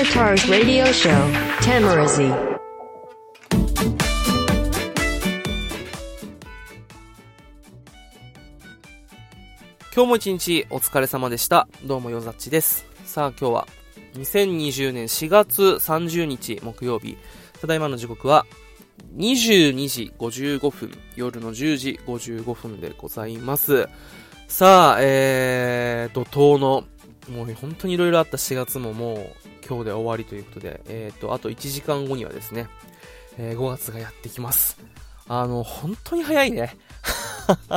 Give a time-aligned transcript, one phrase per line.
[0.00, 1.10] Timitar's radio show,
[1.60, 2.28] Tamarazi.
[9.94, 11.68] 今日も一日お疲れ様でした。
[11.84, 12.86] どうもよざっちです。
[13.04, 13.68] さあ今日は
[14.14, 17.18] 2020年4月30日木曜日。
[17.60, 18.46] ただいまの時刻は
[19.18, 23.86] 22時55分、夜の10時55分でございます。
[24.48, 26.84] さあ、えー、怒涛の、
[27.30, 29.18] もう本当にいろいろあった4月ももう
[29.66, 32.68] 今日で終わりということで、えーと、あと1時間後にはですね、
[33.38, 34.78] えー5月がやってきます。
[35.28, 36.76] あの、本当に早いね。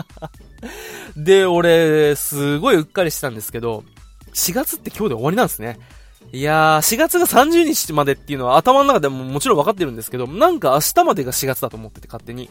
[1.16, 3.84] で、俺、すごいうっかりしたんですけど、
[4.34, 5.80] 4月って今日で終わりなんですね。
[6.32, 12.50] いやー、4月が30日までっていうのは頭の中でももちろん分かってるんですけど、なんか明日までが4月だと思ってて勝手に。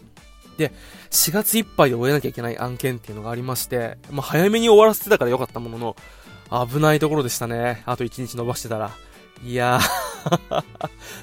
[0.56, 0.70] で、
[1.10, 5.96] 4月いっぱいで終えなきゃいけない案件っていうのがありまして、まあ、早めに終わらせてたからよかったものの、
[6.52, 7.82] 危ないところでしたね。
[7.86, 8.90] あと1日伸ばしてたら。
[9.44, 9.80] いや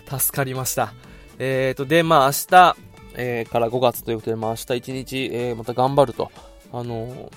[0.10, 0.94] ー、 助かりました。
[1.38, 2.78] えーと、で、まあ明日、
[3.16, 6.32] えーから5月ということで、まあ明日1日、えーまた頑張ると。
[6.74, 7.30] あのー、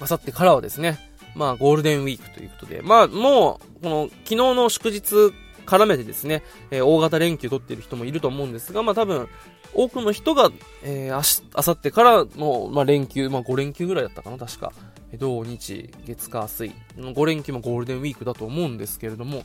[0.00, 0.98] あさってからはですね、
[1.34, 5.32] まあゴールデンウィークということで、まあもう、この昨日の祝日
[5.66, 9.28] 絡めてですね、えー大型連休取ってる人もいると思うんですが、まあ多分、
[9.74, 10.50] 多くの人が、
[10.82, 14.72] えー、あし、あさってからの、まあ連休、まあ5連休ぐらいだったかな、確か。
[15.14, 16.72] 土日、月火水。
[16.96, 19.44] 5連休もゴールデンウィークだと思うんですけれども、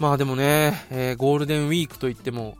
[0.00, 2.56] まあでもね、えーゴールデンウィークといっても、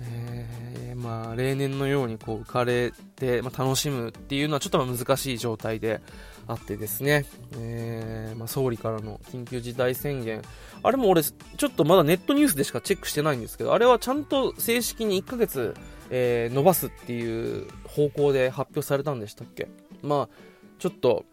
[0.00, 6.00] えーまあ例年のようにこう浮かれて、まあ、楽しむっていうのはちょっと難しい状態で
[6.46, 7.26] あってですね、
[7.58, 10.42] えーまあ、総理からの緊急事態宣言、
[10.82, 15.74] あれも俺ちょっとまだネットニュースでしかチェックしてないんですけど、あれはちゃんと正式に1ヶ月、
[16.10, 19.68] えー伸ばすっていう方向で発表されたんでしたっけ？
[20.02, 20.34] まあ
[20.78, 21.24] ちょっと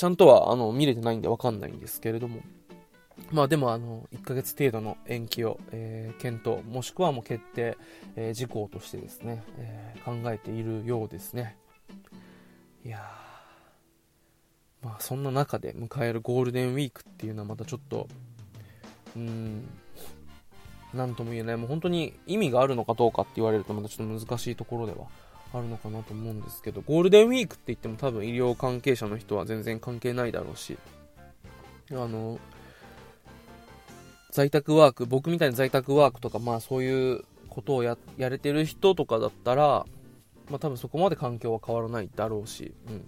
[0.00, 2.40] ちゃんとはあの見れてないんでわかんないんですけれども、
[3.32, 7.76] まあでもあの、1ヶ月程度の延期を、えー検討、もしくはもう決定、
[8.16, 11.58] えー事項としてですね、えー考えているようですね。
[12.82, 12.98] いや、
[14.80, 18.08] まあそんな中で迎えるゴールデンウィークっていうのはまたちょっと、
[19.14, 19.68] うん、
[20.94, 25.08] なんとも言えない、もう本当に意味があるのかどうかって言われるとまたちょっと難しいところでは
[25.52, 30.78] あるのかなと思うんですけど、ゴールデンウィークって言っても多分医療関係者の人は全然関係ないだろうし、
[31.90, 32.38] あの、
[34.30, 39.86] 在宅ワーク、僕みたいな在宅ワークとか、まあそういうことをややれてる人とかだったら、
[40.48, 43.04] まあ多分そこまで環境は変わらないだろうし、うん。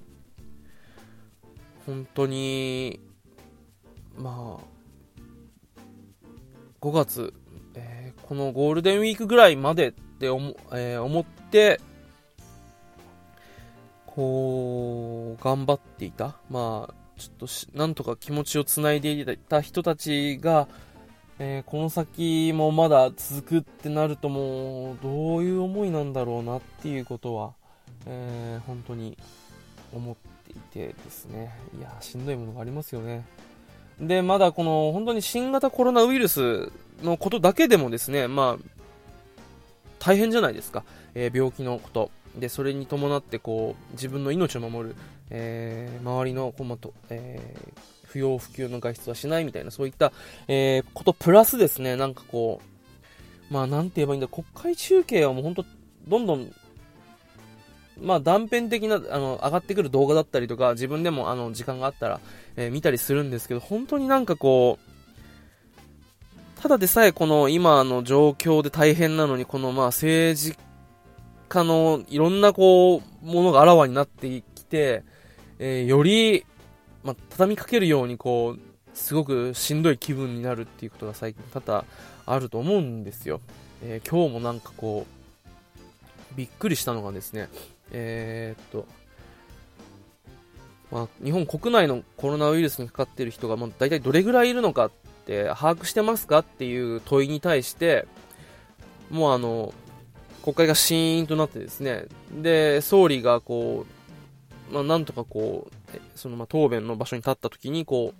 [1.87, 3.01] 本当に、
[4.17, 5.81] まあ、
[6.81, 7.35] 5月、
[7.75, 11.81] えーこのゴールデンウィークぐらいまでって思,、えー思って、
[14.15, 16.37] こう、頑張っていた。
[16.51, 20.69] まあ、ちょっとし、なんとか気持ちをつないでいた人たちが、
[21.39, 27.53] えーこの先もまだ続くってなるともう、どういう思いなんだろうなっていうことは、
[28.07, 29.17] えー本当に
[29.95, 31.55] 思っていてですね。
[31.79, 33.25] いや、しんどいものがありますよね。
[34.01, 36.71] で、まだこの、本当に新型コロナウイルス
[37.03, 38.65] のことだけでもですね、まあ、
[39.99, 40.85] 大変じゃないですか。
[41.15, 42.11] えー病気のこと。
[42.37, 44.97] で、それに伴って、こう、自分の命を守る、
[45.31, 50.13] えー周りの、こうと、えー不要不急の外出はしないみたいな、そういった、
[50.47, 52.61] えーことプラスですね、なんかこ
[53.51, 55.65] う、まあ、なんて言えばいいんだ、国会中継はもう本当、
[56.09, 56.53] どんどん、
[58.01, 62.21] まあ、断片的な、あの、上がってくる動画だったりとか、自分でも、あの、時間があったら、
[62.57, 64.93] えー見たりするんですけど、本当になんかこう、
[66.63, 70.57] ただでさえこの今の状況で大変なのに、このまあ政治
[71.53, 75.05] 家のいろんなこう、ものがあらわになってきて、
[75.59, 76.47] えーより、
[77.05, 78.61] まあ、畳みかけるようにこう、
[78.95, 81.85] すごくしんどい気分になるっていうことが最近多々
[82.25, 83.41] あると思うんですよ。
[83.83, 87.51] えー今日もなんかこう、びっくりしたのがですね、
[87.91, 88.87] えーっと、
[90.91, 94.91] まあ、日本国内のコロナウイルスにかかっている人が、まあ、大体どれぐらいいるのかっ
[95.27, 98.07] て把握してますかっていう問いに対して、
[99.11, 99.75] もうあの、
[100.43, 103.87] 国会がシーンとなってですね、で、総理がこ
[104.71, 108.13] う、まあ、なんとかこう、そのまあ答弁の場所に立った時に、こ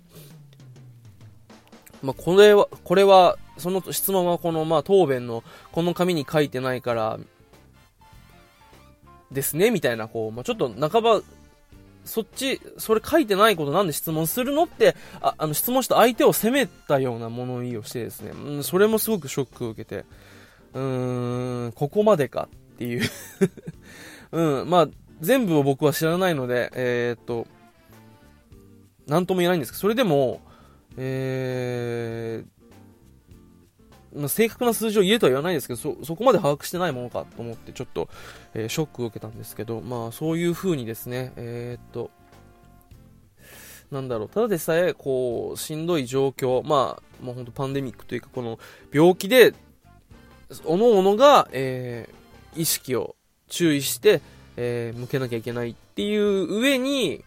[2.01, 7.19] う、まあ、これは、これは、その質問はこのまあ答弁のこの紙に書いてないから、
[9.31, 11.21] ですね、みたいな、こう、まあ、ちょっと半ば、
[12.05, 20.05] そっち、それ書いてないことなんで質問するのって、ああの質問した相手を責めたような物言いをしてですね、うん、それもすごくショックを受けて、
[20.73, 23.09] うーん、ここまでかっていう。
[24.31, 24.87] うん、まあ、
[25.21, 27.47] 全部を僕は知らないので、えーっと、
[29.07, 30.41] なんとも言えないんですけど、それでも、
[30.97, 38.09] えー、まあ、正確な数字を言えとは言わないですけど、そ、そこまで把握してないものかと思って、ちょっと、
[38.53, 42.11] えー、ショックを受けたんですけど、まあ、そういう風にですね、えー、っと、
[43.91, 48.59] なんだろう、ただでさえ、こう、しんどい状況、まあ、もう本当パンデミックというか、この
[48.91, 49.53] 病気で、
[50.65, 53.15] おのおのが、えー、意識を
[53.47, 54.21] 注意して、
[54.57, 57.23] えー、向けなきゃいけないっていう上に、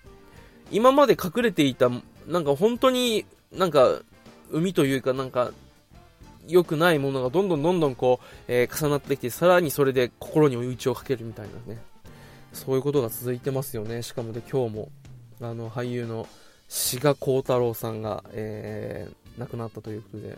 [0.71, 1.91] 今まで隠れていた、
[2.27, 4.01] なんか本当になんか、
[4.51, 5.51] 海というかなんか、
[6.49, 11.81] 良くないものがどんどんどんどんこう、えー、重なってきて、さらにそれで心に追い打ちをかけるみたいなね。
[12.53, 14.03] そういうことが続いてますよね。
[14.03, 14.89] しかもで今日も、
[15.41, 16.29] あの、俳優の
[16.69, 20.37] 志賀幸太郎さんが、えー、亡くなったということで、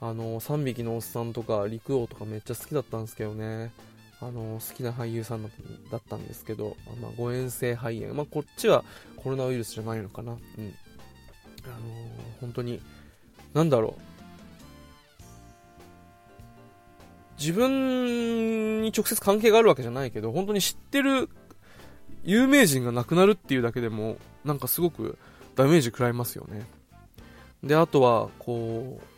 [0.00, 3.70] あの、3匹のおっさんとか、陸王とかめっちゃ好きだったんですけどね。
[4.20, 5.48] あの、好きな俳優さんだ
[5.96, 8.14] ったんですけど、まあ、誤嚥性肺炎。
[8.14, 8.84] まあ、こっちは
[9.16, 10.32] コロナウイルスじゃないのかな。
[10.32, 10.38] うん。
[10.38, 11.74] あの
[12.40, 12.80] 本当に、
[13.52, 14.00] なんだろう。
[17.38, 21.30] 自分に直接関係があるわけじゃないけど、本当に知ってる
[22.22, 25.18] 有名人が亡くなるっていうだけでも、なんかすごく
[25.56, 26.66] ダメージ食らいますよね。
[27.62, 29.09] で、あとは、こう、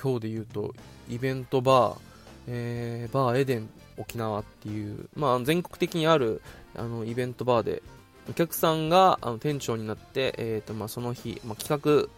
[0.00, 0.74] 今日で言うと、
[1.08, 1.98] イベントバー、
[2.46, 6.40] えー、バーエデン沖縄っていう、まあ、全国的にある
[6.74, 7.82] あのイベントバーで
[8.30, 12.08] お客さんがあの店長になって、えーとまあ、その日、まあ、企画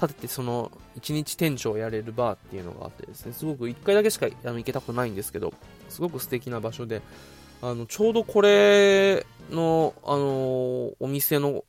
[0.00, 5.52] 立ててその1日店長をやれるバーっていうのがあってですねすごく1回だけしかあの行けたことないんですけど
[5.88, 7.02] すごく素敵な場所で
[7.60, 11.64] あのちょうどこれの、あのお店の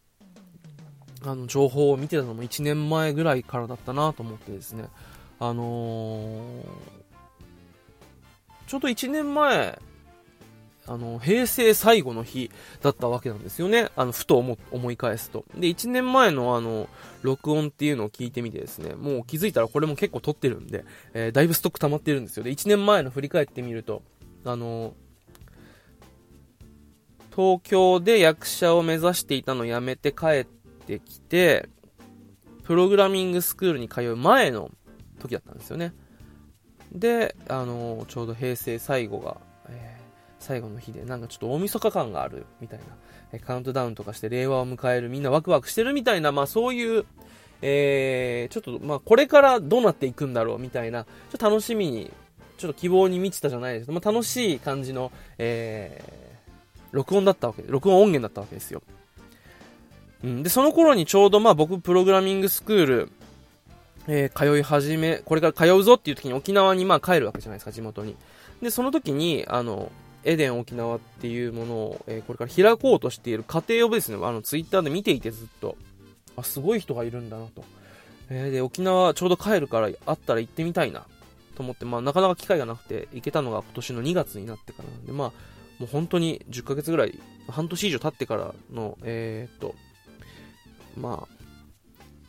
[1.23, 4.85] あの情報を見てたのも1年前ぐらいからだったなと思ってですね
[5.41, 6.91] あのー
[8.71, 9.77] ちょうど1年前、
[10.87, 12.49] あの、平成最後の日
[12.81, 13.89] だったわけなんですよね。
[13.97, 15.43] あの、ふと思思い返すと。
[15.57, 16.87] で、1年前のあの、
[17.21, 22.45] 録音っていうのを聞いてみてですね、もう気づいたらこれも結構撮ってるんで、えー、だいぶストック溜まってるんですよ。
[22.45, 24.03] で、1年前の振り返ってみると、
[24.45, 24.93] あの、
[27.35, 31.67] 東京で役者を目指していたのを辞めて帰ってきて、
[32.63, 34.71] プログラミングスクールに通う前の
[35.21, 35.93] 時だったんですよね。
[36.91, 39.37] で、あのちょうど平成最後が、
[39.69, 40.03] えー、
[40.39, 42.85] 最後の日で、なんかちょっと大晦日感があるみたいな、
[43.33, 47.05] えカウントダウンとかして令和を迎える、みんなワクワクしてるみたいな、まあそういう、
[47.61, 52.11] えー、ちょっと、まあこれからどうなっていくんだろうみたいな、ちょっと楽しみに、
[52.57, 56.51] ちょっと希望に満ちたじゃないですけど、まあ楽しい感じの、えー、
[56.91, 58.81] 録音だったわけ、録音音源だったわけですよ。
[60.23, 63.11] うん、で、その頃にちょうどまあ僕プログラミングスクール、
[64.07, 68.15] えー、通い始め、これから通うぞっていう時に沖縄にまあ帰るわけじゃないですか、地元に。
[68.61, 69.91] で、その時に、あの、
[70.23, 75.77] エデン沖縄っていうものを、えー、これから開こうとしている過程をですね、あの、ツイッターで見ていてずっと、
[76.35, 77.63] あ、すごい人がいるんだなと。
[78.29, 81.05] えー、で、沖縄ちょうど帰るから、あったら行ってみたいな、
[81.55, 85.31] と思って、まあ、なかなか機会がなくて、行けたのが今年の2月になってからなんで、まあ、
[85.79, 89.75] もう本当に10ヶ月ぐらい、半年以上経ってからの、えー、っと、
[90.95, 91.40] まあ、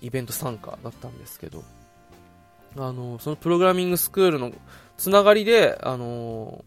[0.02, 1.64] イベント参加だったんですけど、
[2.76, 4.52] あの、そのプログラミングスクールの
[4.96, 6.64] つながりで、あの、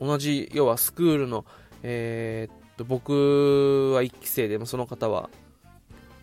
[0.00, 1.44] 同じ、要はスクールの、
[1.82, 5.30] えー、っと、僕は1期生で、その方は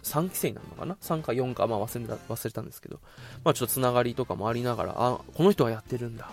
[0.03, 2.99] 3期生になるのかな ?3 か4か、まあ忘れた、忘れたんですけど、
[3.43, 6.29] まあちょっとつながりとかもありながら、あ、この人がやってるんだ。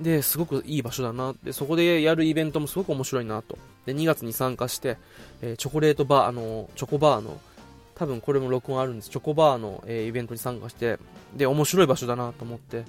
[0.00, 1.34] で、すごくいい場所だな。
[1.42, 3.58] で、そこでやるイベントもすごく面白いなと。
[3.84, 4.96] で、2月に参加して、
[5.42, 7.40] えー、チョコレートバー、あの、チョコバーの、
[7.98, 9.10] 多分これも録音あるんです。
[9.10, 10.98] チョコバーの、えー、イベントに参加して、
[11.36, 12.84] で、面白い場所だなと思って、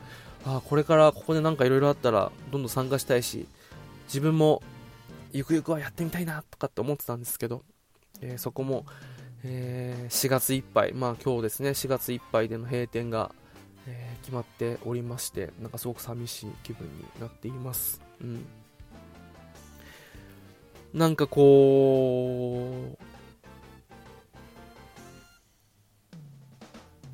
[0.46, 3.48] ああ、これからここでなんかいろいろあったら、どんどん参加したいし、
[4.06, 4.62] 自分も、
[5.32, 7.64] ゆくゆくはやってみたいな、とかって思ってたんですけど、
[8.22, 8.86] えー、そこも、
[9.44, 13.32] えー、4月いっぱい、まあ今日ですね、4月いっぱいでの閉店が、
[13.88, 18.02] えー、決まっておりまして、なんかすごく寂しい気分になっています。
[18.22, 18.46] うん。
[20.94, 23.09] なんかこう、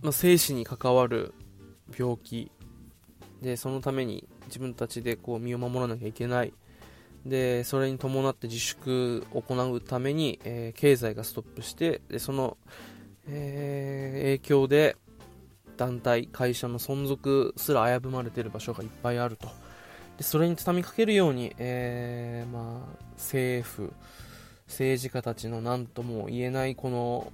[0.05, 1.33] まあ、生死に関わる
[1.97, 2.51] 病気
[3.41, 6.53] でそのために自分たちでこう身を守らなきゃいけない。
[7.25, 12.55] でそれに伴って自粛を行うために、えー、経済がストップしてでその、
[13.27, 14.95] えー、影響で
[15.75, 19.47] 団体会社の存続すら危ぶまれている場所がいっぱいあると。
[20.19, 23.91] でそれに畳みかけるように、えー、まあ、政府
[24.67, 27.33] 政治家たちの何とも言えないこの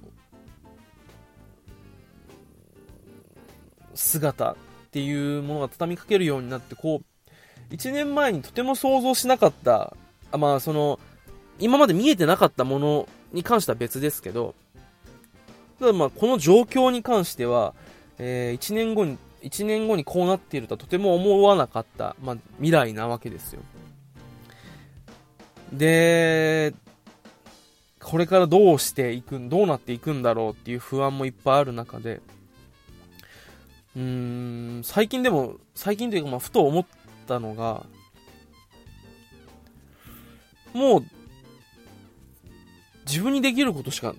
[3.94, 4.56] 姿っ
[4.90, 9.96] ていうものが畳みかけるようになって、こう、1年前にとても想像しなかった、
[10.30, 11.00] あまあ、その、
[11.58, 14.54] 今まで見えてなかったものに関しては別ですけど、
[15.78, 17.74] ただまあ、この状況に関しては、
[18.18, 23.62] えー、1年後に、1年後にこうなっているとはとても思わなかった、まあ、未来なわけですよ。
[25.72, 26.74] で、
[28.00, 32.20] これからどうしていく、どうなっていくんだろうっていう不安もいっぱいある中で、
[33.96, 34.02] うー
[34.80, 36.86] ん、最近でも、最近というか、まあ、ふと思っ
[37.26, 37.84] たのが、
[40.72, 41.04] もう、
[43.06, 44.14] 自分にできることしか、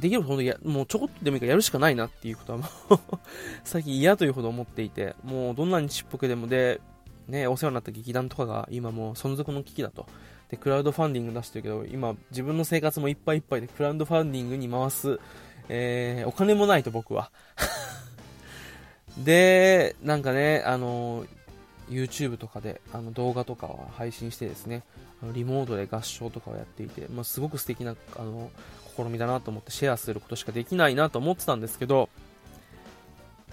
[0.00, 2.98] できるほどや、もうちょこっとでもいいからやるしかないなっていうことはもう
[3.64, 6.80] 最近嫌というほど思っていて、もうどんなにちっぽけでもで、
[7.28, 10.06] ね、お世話になった劇団とかが今もう存続の危機だと。
[10.48, 15.18] で、クラウドファンディング出してるけど、今自分の生活もいっぱいいっぱいでクラウドファンディングに回す、
[15.68, 17.30] えー、お金もないと僕は
[19.18, 21.24] で、なんかね、あの、
[21.90, 24.82] YouTube とかであの動画とかを配信してですね、
[25.22, 28.50] あのリモートで合唱とかをやっていて、まあ、すごく素敵なあの
[28.96, 32.08] 試みだなと思ってシェアすることしかできないなと思ってたんですけど、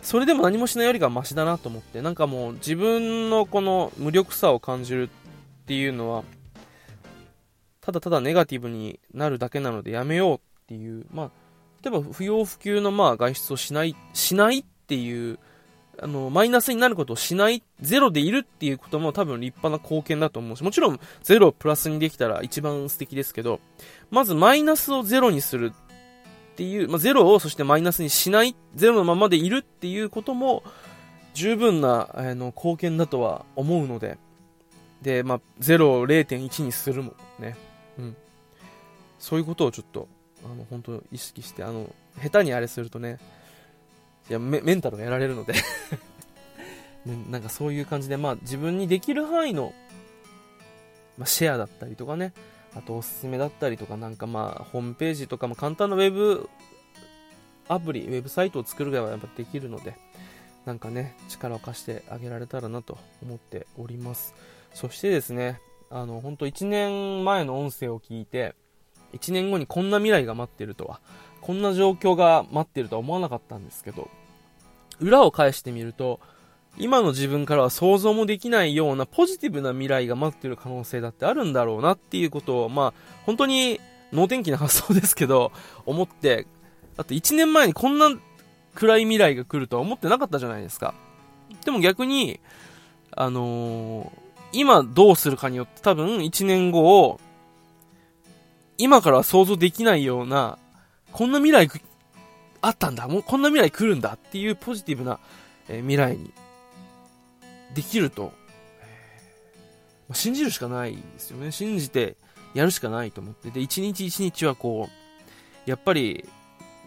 [0.01, 6.23] それでも何もしないよりがマシだなと思って、なんかもう自分のこの無力さを感じるっていうのは、
[7.81, 11.31] ただただネガティブになるだけなのでやめようっていう、まあ、
[11.83, 15.39] 例えば不要不急のまあ外出をしない、しないっていう
[16.01, 23.59] あの、マイナスになることをしない、ゼロでいるっていうことも多分立派な貢献だと思うし、もちろんゼロをプラスにできたら一番素敵ですけど、
[24.11, 30.63] まずマイナスをゼロにするっていう、まあ、ゼロをそしてマイナスにしない、ゼロのままでいるっていうことも、
[31.33, 34.17] 十分な、あの、貢献だとは思うので、
[35.01, 37.55] で、まあ、0を0.1にするもね、
[37.97, 38.15] うん。
[39.19, 40.07] そういうことをちょっと、
[40.43, 43.19] あの、本当意識して、あの、下手にあれするとね、
[44.29, 45.53] いやメンタルがやられるので。
[47.29, 49.73] なんかそういう感じで、まあ自分にできる範囲の、
[51.17, 52.33] まあ、シェアだったりとかね、
[52.75, 56.49] あとおすすめだったりとか、なんかまあホームページとかも簡単なウェブ
[57.67, 59.95] アプリ、ウェブサイトを作るぐらいはやっぱできるので、
[60.65, 64.35] なんかね、力を貸してあげられたらなと思っております。
[64.73, 68.55] そしてですね、あの、本当1年前の音声を聞いて、
[69.13, 70.99] 1年後にこんな未来が待ってるとは、
[71.41, 74.09] こんな状況が待ってるとは思わなかったんですけど、
[74.99, 76.19] 裏を返してみると、
[76.77, 82.93] 今の自分からは想像もできないようなポジティブな未来が待ってる可能性だってあるんだろうなっていうことを、まあ、
[83.25, 83.81] 本当に
[84.13, 85.51] 能天気な発想ですけど、
[85.85, 86.47] 思って、
[86.95, 88.09] だって1年前にこんな
[88.75, 90.93] 暗い未来が来るとは思ってなかったじゃないですか。
[91.65, 92.39] でも逆に、
[93.11, 94.09] あのー、
[94.53, 97.19] 今どうするかによって多分1年後を、
[98.77, 100.57] 今から想像できないような、
[101.11, 101.69] こんな未来
[102.61, 105.19] あったんだ、もうこんな未来来るんだっていうポジティブな、
[105.67, 106.31] え、未来に
[107.73, 108.33] できると、
[108.81, 111.51] えー、信じるしかないですよね。
[111.51, 112.17] 信じて
[112.53, 113.51] やるしかないと思って。
[113.51, 114.89] で、一日一日はこ
[115.65, 116.27] う、やっぱり、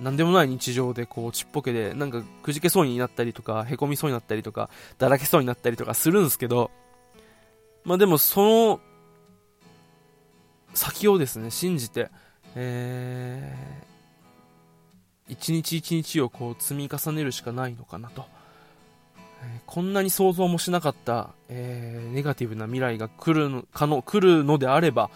[0.01, 6.71] なんでもない日常でこうちっぽけで、なんかくじけそうになったりとか、へこみそうになったりとか、だらけそうになったりとかするんですけど、
[7.85, 8.81] まあでもその
[10.75, 12.11] 先をですね、信じて、
[12.55, 13.92] えー
[15.29, 18.25] 一日一日をこう積み重ねるしかないのかなと。
[19.43, 25.11] えー、こんなに想像もしなかった、えー、ネガティブな未来が来るのかの来るのであれば、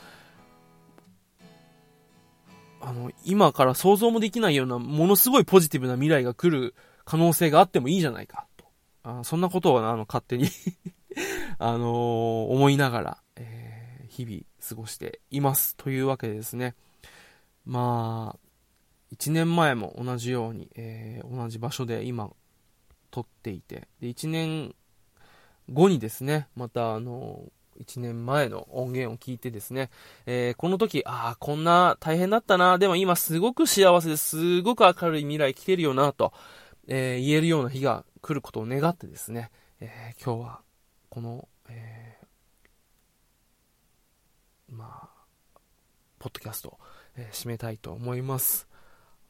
[2.80, 8.64] あの、今から想像もできないような、ものすごいポジティブな未来が来る可能性があってもいいじゃないか、と。
[9.02, 10.48] あそんなことを、あの、勝手に
[11.58, 15.74] あのー、思いながら、えー、日々過ごしています。
[15.76, 16.74] というわけでですね。
[17.64, 18.45] まあ、
[19.14, 22.30] 1年前も同じように、えー、同じ場所で今
[23.10, 24.74] 撮っていてで1年
[25.70, 27.44] 後にですねまたあの
[27.80, 29.90] 1年前の音源を聞いてですね、
[30.26, 36.32] えー、この時、ああ、こんな大変だったな、でも今すごく幸せです、ごく明るい未来来てるよな、と、
[36.88, 40.60] えー、言えるような日が来ることを願ってですね、えー、今日は、
[41.10, 42.16] この、え
[44.68, 45.08] まあ、
[46.18, 46.78] ポッドキャスト、
[47.16, 48.68] え締めたいと思います。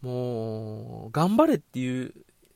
[0.00, 2.14] もう、頑張れっていう、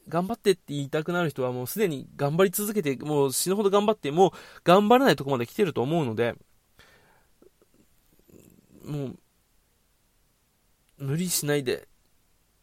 [0.09, 4.30] 頑張ってって言いたくなる人はもうすでに頑張り続けて、もう死ぬほど頑張って、もう
[4.64, 6.35] 頑張らないとこまで来てると思うので、
[8.85, 9.18] もう、
[10.99, 11.88] 無理しないで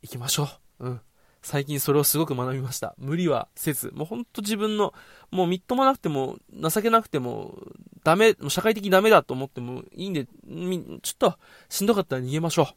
[0.01, 0.88] 行きましょう。
[0.88, 1.01] うん。
[1.41, 2.93] 最近それをすごく学びました。
[2.98, 4.93] 無理はせず、もうほんと自分の、
[5.31, 7.57] もうみっともなくても、情けなくても、
[8.03, 11.38] ダメ、もう社会的ダメだと思ってもいいんで、ちょっと
[11.69, 12.67] しんどかったら逃げましょ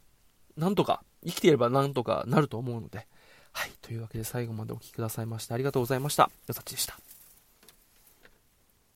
[0.56, 0.60] う。
[0.60, 3.06] なんとか生きていればなんとかなると思うので。
[3.52, 3.72] はい。
[3.82, 6.30] というわけで最後までお聴きくださいましてありがとうございました。
[6.46, 7.09] よさちでした。